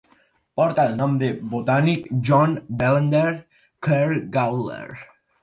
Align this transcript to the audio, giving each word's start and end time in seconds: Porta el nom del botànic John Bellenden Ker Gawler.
Porta 0.59 0.85
el 0.91 0.95
nom 1.01 1.11
del 1.23 1.37
botànic 1.51 2.07
John 2.31 2.57
Bellenden 2.81 3.39
Ker 3.91 4.19
Gawler. 4.39 4.83